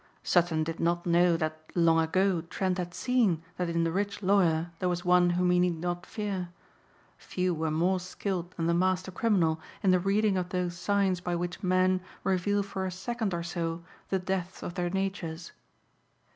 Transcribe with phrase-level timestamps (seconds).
[0.23, 4.71] Sutton did not know that long ago Trent had seen that in the rich lawyer
[4.79, 6.49] there was one whom he need not fear.
[7.19, 11.35] Few were more skilled than the master criminal in the reading of those signs by
[11.35, 15.51] which men reveal for a second or so the depths of their natures.